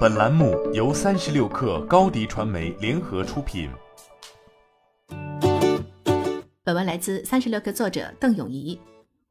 [0.00, 3.70] 本栏目由三十六氪高低传媒联合出品。
[6.62, 8.78] 本文来自三十六氪作者邓永怡。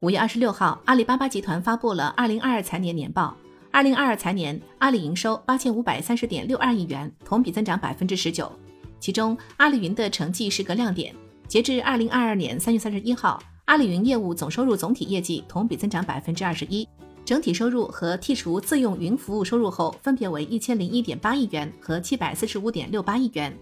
[0.00, 3.36] 五月二十六号，阿里巴巴集团发布了二零二二财年年报。
[3.70, 8.50] 二零二二财年，阿里营收八千五百三十点六二亿元，同比增长百分之十九。
[8.98, 11.14] 其中，阿里云的成绩是个亮点。
[11.46, 16.88] 截至二零二二年三月三十一号，阿里云业务总收入总体业绩同比增长百分之二十一。
[17.30, 23.56] 整体收入和剔除自用云服务收入后，分别为一千零一点八亿元和七百四十五点六八亿元。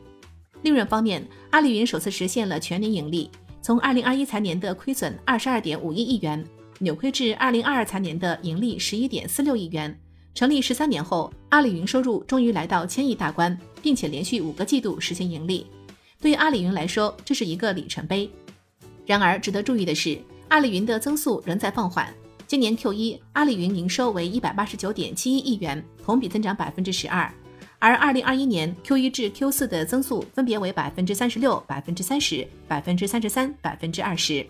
[0.63, 6.43] 利润方面，阿里云首次实现了全年盈利，从二零二一财年的亏损二十二点五一亿元
[6.79, 9.95] 扭亏至二零二二财年的盈利十一点四六亿元。
[10.35, 15.67] 成立十三年后，阿里云收入终于来到千亿大关，并且连续五个季度实现盈利。
[16.23, 18.31] 对于阿里云来说，这是一个里程碑。
[19.05, 22.11] 然而，值得注意的是，阿里云的增速仍在放缓。
[22.49, 27.31] 今年 Q 一，阿里云营收为一百八十九点七一亿元，同比增长百分之十二，
[27.79, 34.47] 而二零二一年 Q 一至 Q 四的增速分别为百分之三十六、百分之三十、百分之三十三、百分之二十。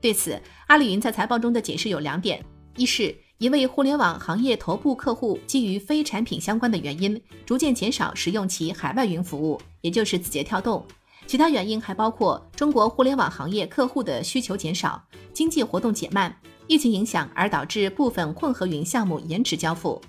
[0.00, 2.40] 对此，阿里云在财报中的解释有两点：
[2.76, 10.80] 一是一位互联网行业头部客户基于非产品相关的原因，逐渐减少使用其海外云服务，也就是字节跳动；
[11.26, 15.02] 其他原因还包括中国互联网行业客户的需求减少、
[15.34, 16.32] 经济活动减慢。
[16.70, 20.00] 疫情影响而导致部分混合云项目延迟交付。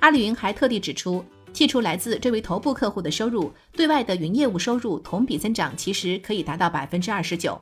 [0.00, 1.24] 阿里云还特地指出，
[1.54, 7.56] 剔除来自这位头部客户的收入，对外的云业务收入同比增长其实可以达到百分之二十九。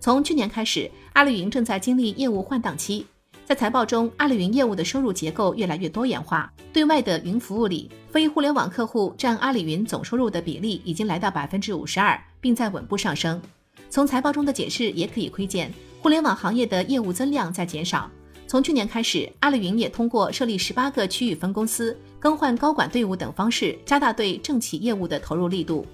[0.00, 3.06] 从去年开始，阿里云正在经历业务换档期。
[3.44, 13.40] 在财报中，阿里云业务的收入结构越来越多元化，对外的云服务里，非互联网客户占阿里云总收入的比例已经来到百分之五十二，并在稳步上升。
[13.88, 15.72] 从财报中的解释也可以窥见。
[16.02, 18.10] 互联网行业的业务增量在减少。
[18.46, 25.86] 从去年开始，阿里云也通过设立十八个区域分公司、更换高管队伍等方式，加大对政企业务的投入力度。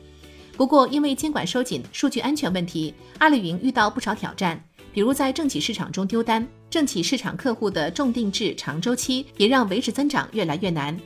[0.57, 10.99] 不过，因为监管收紧、数据安全问题，阿里云遇到不少挑战，比如在政企市场中丢单，政企市场客户的重定制、长周期也让维持增长越来越难。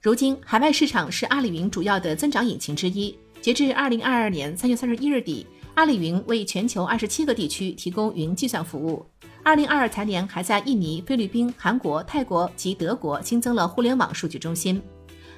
[0.00, 3.14] 如今，海外市场是阿里云主要的增长引擎之一。
[3.42, 5.46] 截至二零二二年三月三十一日底。
[5.76, 9.04] 阿里云为全球二十七个地区提供云计算服务。
[9.42, 14.80] 二零二二财年还在印尼、菲律宾、韩国、泰国及德国新增了互联网数据中心。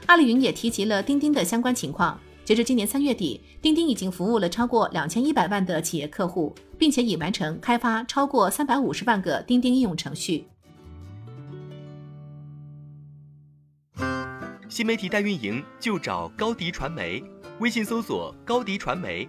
[0.06, 2.18] 阿里云也提及了钉钉的相关情况。
[2.44, 10.46] 截至今年三月底，钉钉已经服务了超过两千一百万的企业客户，并且已完成开发超过三百五十万个钉钉应用程序。
[14.68, 17.20] 新媒体代运营就找高迪传媒。
[17.58, 19.28] 微信搜索高迪传媒，